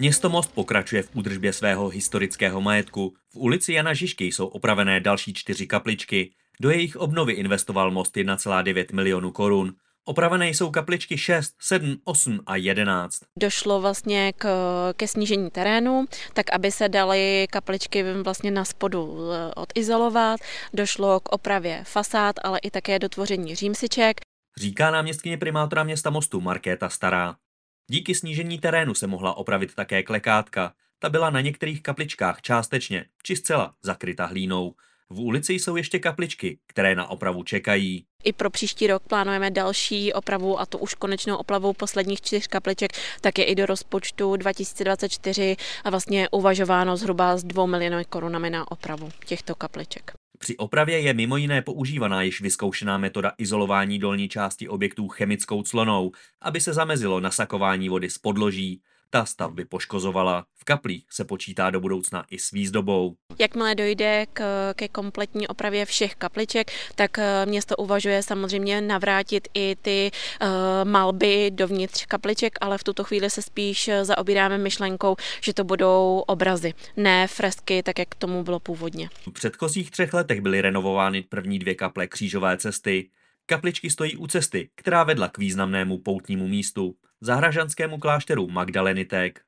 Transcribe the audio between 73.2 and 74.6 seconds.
se spíš zaobíráme